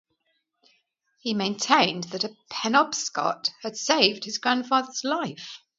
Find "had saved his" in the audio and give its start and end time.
3.61-4.39